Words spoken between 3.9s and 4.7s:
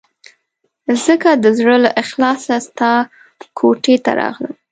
ته راغلم.